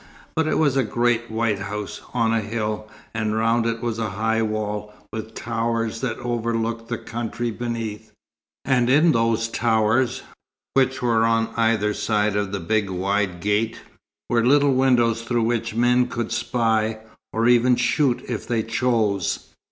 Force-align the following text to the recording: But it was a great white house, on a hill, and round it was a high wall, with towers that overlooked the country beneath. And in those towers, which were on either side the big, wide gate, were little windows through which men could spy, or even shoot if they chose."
But 0.35 0.47
it 0.47 0.57
was 0.57 0.75
a 0.77 0.83
great 0.83 1.29
white 1.29 1.59
house, 1.59 2.01
on 2.11 2.33
a 2.33 2.41
hill, 2.41 2.89
and 3.13 3.35
round 3.35 3.67
it 3.67 3.83
was 3.83 3.99
a 3.99 4.09
high 4.09 4.41
wall, 4.41 4.91
with 5.13 5.35
towers 5.35 6.01
that 6.01 6.17
overlooked 6.17 6.87
the 6.89 6.97
country 6.97 7.51
beneath. 7.51 8.11
And 8.65 8.89
in 8.89 9.11
those 9.11 9.47
towers, 9.47 10.23
which 10.73 11.03
were 11.03 11.23
on 11.23 11.53
either 11.55 11.93
side 11.93 12.33
the 12.33 12.59
big, 12.59 12.89
wide 12.89 13.41
gate, 13.41 13.81
were 14.27 14.43
little 14.43 14.73
windows 14.73 15.21
through 15.21 15.43
which 15.43 15.75
men 15.75 16.07
could 16.07 16.31
spy, 16.31 16.97
or 17.31 17.47
even 17.47 17.75
shoot 17.75 18.23
if 18.27 18.47
they 18.47 18.63
chose." 18.63 19.53